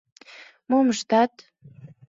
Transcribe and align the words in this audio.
Мом 0.69 0.87
ыштат? 0.93 1.33